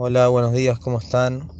[0.00, 1.50] Hola, buenos días, ¿cómo están?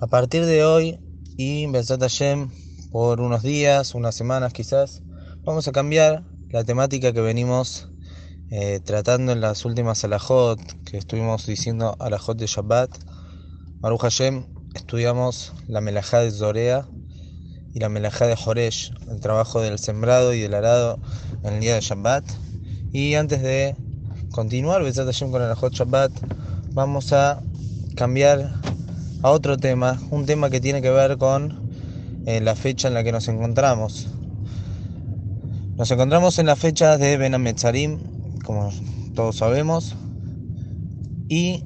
[0.00, 1.00] A partir de hoy
[1.34, 2.50] y Besat Hashem,
[2.90, 5.02] por unos días, unas semanas quizás,
[5.44, 7.88] vamos a cambiar la temática que venimos
[8.50, 12.90] eh, tratando en las últimas alajot, que estuvimos diciendo alajot de Shabbat.
[13.80, 14.44] Baruch Hashem,
[14.74, 16.86] estudiamos la melajá de Zorea
[17.72, 21.00] y la melajá de Joresh, el trabajo del sembrado y del arado
[21.44, 22.26] en el día de Shabbat.
[22.92, 23.74] Y antes de
[24.32, 26.12] continuar Besat Hashem con alajot Shabbat,
[26.74, 27.40] vamos a
[27.94, 28.52] cambiar
[29.22, 31.70] a otro tema, un tema que tiene que ver con
[32.26, 34.08] eh, la fecha en la que nos encontramos.
[35.76, 37.32] Nos encontramos en la fecha de Ben
[38.44, 38.70] como
[39.14, 39.94] todos sabemos,
[41.28, 41.64] y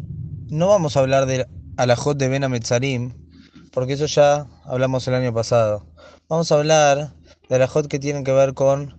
[0.51, 1.47] no vamos a hablar del
[1.79, 3.15] alajot de Ben
[3.73, 5.87] porque eso ya hablamos el año pasado.
[6.29, 7.15] Vamos a hablar
[7.49, 8.98] del alajot que tiene que ver con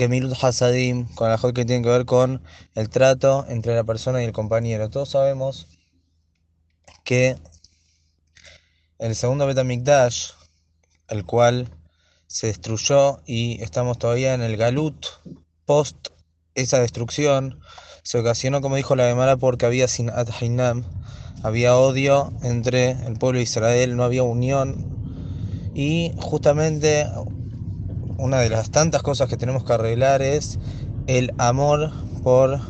[0.00, 2.42] Gemilut Hasadim, con la que tiene que ver con
[2.74, 4.88] el trato entre la persona y el compañero.
[4.88, 5.68] Todos sabemos
[7.04, 7.36] que
[8.98, 10.30] el segundo Betamikdash,
[11.08, 11.68] el cual
[12.26, 15.04] se destruyó y estamos todavía en el Galut
[15.66, 16.08] post
[16.54, 17.60] esa destrucción,
[18.02, 20.82] se ocasionó, como dijo la Gemara, porque había sin Hainam,
[21.42, 24.98] había odio entre el pueblo de Israel, no había unión
[25.74, 27.06] y justamente
[28.20, 30.58] una de las tantas cosas que tenemos que arreglar es
[31.06, 31.90] el amor
[32.22, 32.60] por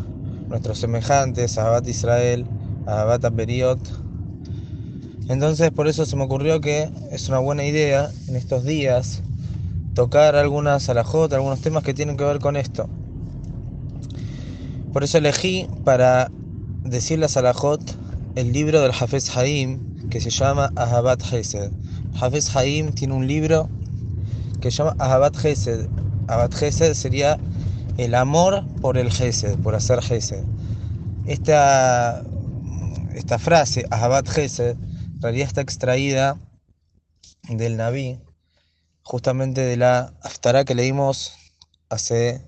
[0.49, 2.47] nuestros semejantes, a Abat Israel,
[2.87, 3.81] a Abat Beriot.
[5.29, 9.23] Entonces por eso se me ocurrió que es una buena idea en estos días
[9.95, 12.89] tocar algunas alajot, algunos temas que tienen que ver con esto.
[14.93, 16.31] Por eso elegí para
[16.85, 17.81] decirles a alajot
[18.37, 21.73] el libro del Hafez Haim que se llama Ahabat Hesed.
[22.21, 23.69] Hafez Haim tiene un libro
[24.61, 25.89] que se llama Ahabat Gesed.
[26.29, 27.39] Ahabat Gesed sería
[27.97, 30.45] el amor por el Gesed, por hacer Gesed.
[31.27, 32.23] Esta,
[33.15, 36.39] esta frase, Ahabat Gesed, en realidad está extraída
[37.49, 38.21] del Naví,
[39.03, 41.35] justamente de la Aftará que leímos
[41.89, 42.47] hace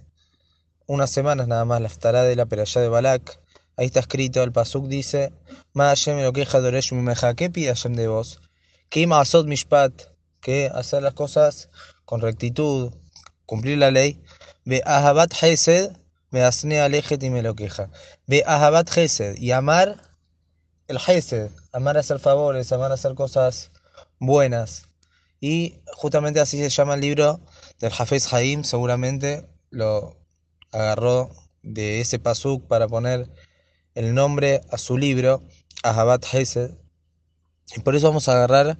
[0.86, 3.40] unas semanas nada más, la Aftará de la Perayá de Balak.
[3.76, 5.32] Ahí está escrito, el Pasuk dice,
[5.74, 8.40] ¿qué pide Hashem de vos?
[9.46, 9.92] Mishpat,
[10.42, 11.70] que hacer las cosas
[12.12, 12.92] con rectitud,
[13.46, 14.22] cumplir la ley.
[14.66, 15.96] Ve ahabat hesed,
[16.30, 17.88] me asne alejet y me lo queja.
[18.26, 19.96] Ve ahabat hesed y amar
[20.88, 23.70] el hesed, amar hacer favores, amar hacer cosas
[24.18, 24.90] buenas.
[25.40, 27.40] Y justamente así se llama el libro
[27.78, 30.14] del Hafez Haim, seguramente lo
[30.70, 31.30] agarró
[31.62, 33.26] de ese pasuk para poner
[33.94, 35.42] el nombre a su libro,
[35.82, 36.72] Ahabat Hesed.
[37.76, 38.76] Y por eso vamos a agarrar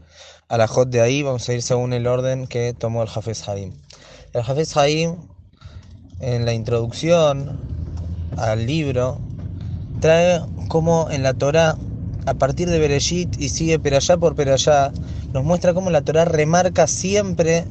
[0.49, 3.49] a la Jot de ahí, vamos a ir según el orden que tomó el Hafez
[3.49, 3.73] Haim.
[4.33, 5.17] El Hafez Haim,
[6.21, 7.61] en la introducción
[8.37, 9.19] al libro,
[10.01, 11.77] trae como en la Torah,
[12.27, 14.93] a partir de Bereshit y sigue allá por allá,
[15.33, 17.65] nos muestra cómo la Torah remarca siempre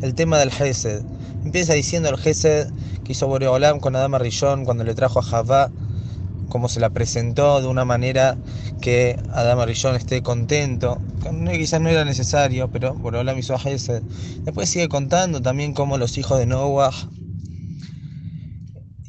[0.00, 1.02] el tema del Hesed.
[1.44, 2.68] Empieza diciendo el Hesed
[3.04, 5.70] que hizo Boreolam con Adama Rishon cuando le trajo a Javá
[6.52, 8.36] cómo se la presentó de una manera
[8.82, 11.00] que Adam Rillón esté contento.
[11.50, 14.02] Quizás no era necesario, pero bueno, la hizo Gesed.
[14.42, 16.92] Después sigue contando también cómo los hijos de Noah,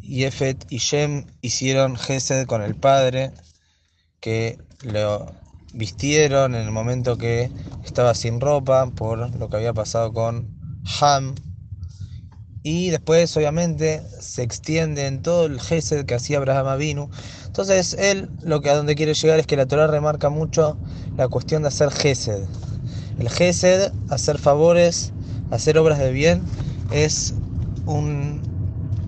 [0.04, 3.34] Yefet y Shem hicieron Gesed con el padre,
[4.22, 5.30] que lo
[5.74, 7.52] vistieron en el momento que
[7.84, 10.48] estaba sin ropa por lo que había pasado con
[11.02, 11.36] Ham.
[12.64, 17.10] Y después, obviamente, se extiende en todo el Gesed que hacía Abraham Avinu.
[17.46, 20.78] Entonces, él lo que a donde quiere llegar es que la Torah remarca mucho
[21.18, 22.46] la cuestión de hacer Gesed.
[23.20, 25.12] El Gesed, hacer favores,
[25.52, 26.42] hacer obras de bien,
[26.92, 27.34] es
[27.86, 28.42] un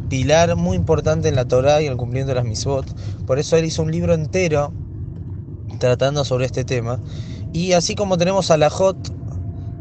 [0.09, 2.85] pilar muy importante en la Torah y el cumplimiento de las misbot.
[3.25, 4.73] Por eso él hizo un libro entero
[5.79, 6.99] tratando sobre este tema.
[7.53, 8.97] Y así como tenemos a la Jot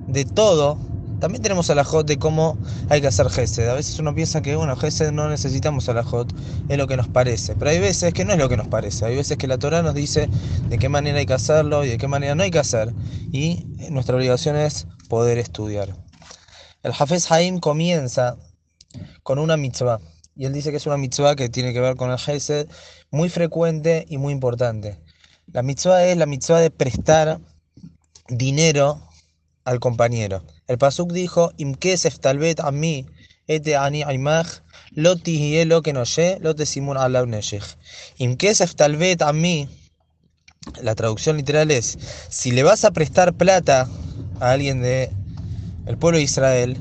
[0.07, 0.79] de todo,
[1.25, 2.59] también tenemos a la de cómo
[2.91, 3.67] hay que hacer Gesed.
[3.67, 6.05] A veces uno piensa que, bueno, Gesed no necesitamos a la
[6.69, 7.55] es lo que nos parece.
[7.55, 9.07] Pero hay veces que no es lo que nos parece.
[9.07, 10.29] Hay veces que la Torah nos dice
[10.69, 12.93] de qué manera hay que hacerlo y de qué manera no hay que hacer.
[13.33, 15.97] Y nuestra obligación es poder estudiar.
[16.83, 18.37] El Hafez Haim comienza
[19.23, 20.01] con una mitzvah.
[20.37, 22.69] Y él dice que es una mitzvah que tiene que ver con el Gesed,
[23.11, 25.01] muy frecuente y muy importante.
[25.51, 27.41] La mitzvah es la mitzvah de prestar
[28.29, 29.04] dinero
[29.65, 30.45] al compañero.
[30.69, 33.07] El Pasuk dijo, Imkesef talbet a mí,
[33.47, 34.61] ete ani aimach,
[34.93, 37.25] lo lo que simun ala
[38.19, 39.69] Imkesef talbet a mí,
[40.83, 43.89] la traducción literal es, si le vas a prestar plata
[44.41, 45.11] a alguien de
[45.87, 46.79] el pueblo de Israel,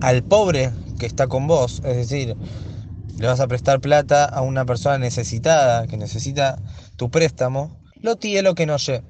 [0.00, 2.36] al pobre que está con vos, es decir,
[3.18, 6.58] le vas a prestar plata a una persona necesitada, que necesita
[6.96, 9.02] tu préstamo, Lo lo que no sé.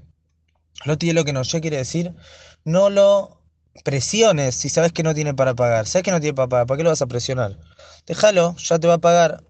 [0.84, 2.14] Lo lo que no sé quiere decir
[2.64, 3.38] no lo
[3.84, 5.86] presiones si sabes que no tiene para pagar.
[5.86, 7.58] Sabes que no tiene para pagar, ¿para qué lo vas a presionar?
[8.06, 9.44] Déjalo, ya te va a pagar.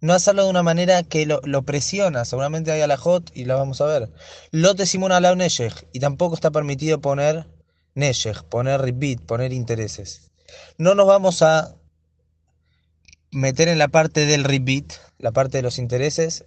[0.00, 2.24] No hacerlo de una manera que lo, presiona.
[2.24, 4.10] Seguramente hay a la hot y la vamos a ver.
[4.50, 5.36] Lo te simona la
[5.92, 7.46] y tampoco está permitido poner
[7.94, 10.32] neshech, poner repeat, poner intereses.
[10.76, 11.76] No nos vamos a
[13.30, 16.44] meter en la parte del repeat, la parte de los intereses,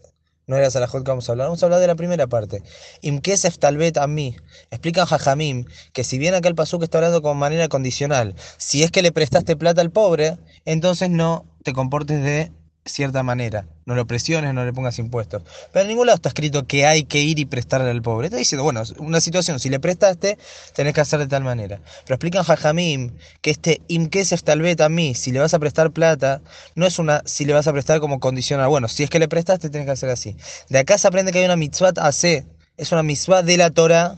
[0.48, 2.62] no era Salahot que vamos a hablar, vamos a hablar de la primera parte.
[3.02, 4.36] Imkesef talbet a mí.
[4.72, 8.92] Explican Jajamim que si bien acá el pasuk está hablando con manera condicional, si es
[8.92, 12.52] que le prestaste plata al pobre, entonces no te comportes de
[12.86, 13.66] cierta manera.
[13.86, 15.42] No lo presiones, no le pongas impuestos.
[15.74, 18.28] Pero en ningún lado está escrito que hay que ir y prestarle al pobre.
[18.28, 20.38] Está diciendo, bueno, una situación, si le prestaste,
[20.74, 21.80] tenés que hacer de tal manera.
[22.04, 23.12] Pero explican Jajamim
[23.42, 26.42] que este imkesef tal vez a mí, si le vas a prestar plata,
[26.76, 28.70] no es una si le vas a prestar como condicional.
[28.70, 30.38] Bueno, si es que le prestaste, tenés que hacer así.
[30.70, 32.46] De acá se aprende que hay una mitzvah AC,
[32.78, 34.18] es una mitzvah de la Torah,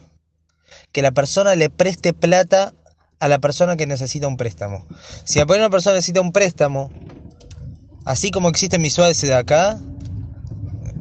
[0.91, 2.73] que la persona le preste plata
[3.19, 4.85] a la persona que necesita un préstamo.
[5.23, 6.91] Si a una persona necesita un préstamo,
[8.07, 9.81] Así como existen miswot de acá,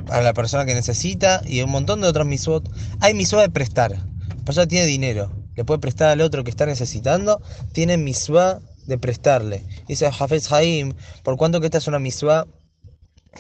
[0.09, 2.69] a la persona que necesita, y un montón de otros miswot,
[2.99, 3.93] hay miswot de prestar.
[3.93, 8.99] La persona tiene dinero, le puede prestar al otro que está necesitando, tiene miswot de
[8.99, 9.65] prestarle.
[9.87, 12.49] Dice Hafez Haim, por cuanto que esta es una miswot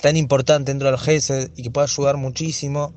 [0.00, 2.94] tan importante dentro del Gesed y que puede ayudar muchísimo,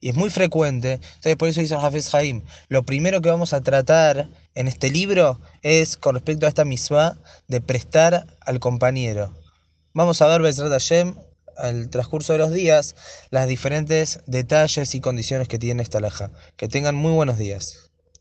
[0.00, 0.94] y es muy frecuente.
[0.94, 5.40] Entonces, por eso dice Hafez Haim, lo primero que vamos a tratar en este libro
[5.62, 9.40] es con respecto a esta misma de prestar al compañero.
[9.94, 11.16] Vamos a ver, Bezrat Hashem,
[11.56, 12.96] al transcurso de los días,
[13.30, 16.30] las diferentes detalles y condiciones que tiene esta laja.
[16.56, 17.91] Que tengan muy buenos días.